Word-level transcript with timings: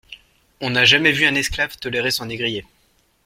On 0.61 0.71
n'a 0.71 0.83
jamais 0.83 1.11
vu 1.11 1.27
un 1.27 1.35
esclave 1.35 1.77
tolérer 1.77 2.09
son 2.09 2.25
négrier. 2.25 2.65